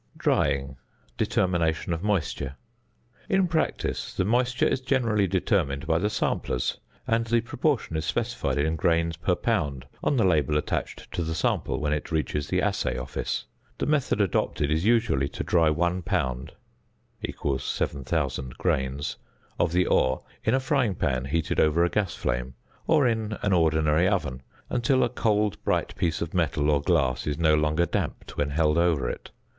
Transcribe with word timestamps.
~Drying: 0.17 0.77
Determination 1.15 1.93
of 1.93 2.01
Moisture.~ 2.01 2.55
In 3.29 3.47
practice, 3.47 4.15
the 4.15 4.25
moisture 4.25 4.65
is 4.65 4.81
generally 4.81 5.27
determined 5.27 5.85
by 5.85 5.99
the 5.99 6.09
samplers, 6.09 6.79
and 7.05 7.27
the 7.27 7.39
proportion 7.41 7.95
is 7.95 8.03
specified 8.03 8.57
in 8.57 8.75
grains 8.75 9.15
per 9.17 9.35
pound 9.35 9.85
on 10.03 10.17
the 10.17 10.23
label 10.25 10.57
attached 10.57 11.11
to 11.11 11.21
the 11.21 11.35
sample 11.35 11.79
when 11.79 11.93
it 11.93 12.11
reaches 12.11 12.47
the 12.47 12.63
assay 12.63 12.97
office. 12.97 13.45
The 13.77 13.85
method 13.85 14.21
adopted 14.21 14.71
is 14.71 14.85
usually 14.85 15.29
to 15.29 15.43
dry 15.43 15.69
1 15.69 16.01
lb. 16.01 16.49
= 17.59 17.59
7000 17.61 18.57
grs. 18.57 19.17
of 19.59 19.71
the 19.71 19.85
ore 19.85 20.23
in 20.43 20.55
a 20.55 20.59
frying 20.59 20.95
pan 20.95 21.25
heated 21.25 21.59
over 21.59 21.85
a 21.85 21.89
gas 21.91 22.15
flame, 22.15 22.55
or 22.87 23.07
in 23.07 23.37
an 23.43 23.53
ordinary 23.53 24.07
oven, 24.07 24.41
until 24.67 25.03
a 25.03 25.09
cold 25.09 25.63
bright 25.63 25.95
piece 25.95 26.21
of 26.23 26.33
metal 26.33 26.71
or 26.71 26.81
glass 26.81 27.27
is 27.27 27.37
no 27.37 27.53
longer 27.53 27.85
damped 27.85 28.35
when 28.35 28.49
held 28.49 28.79
over 28.79 29.07
it. 29.07 29.29